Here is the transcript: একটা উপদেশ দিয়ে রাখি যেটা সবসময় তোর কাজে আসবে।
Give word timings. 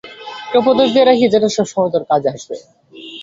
একটা 0.43 0.57
উপদেশ 0.63 0.87
দিয়ে 0.93 1.07
রাখি 1.09 1.25
যেটা 1.33 1.49
সবসময় 1.55 1.91
তোর 1.93 2.03
কাজে 2.09 2.29
আসবে। 2.35 2.55